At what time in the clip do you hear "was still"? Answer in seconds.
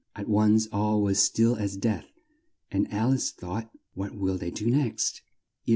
1.03-1.55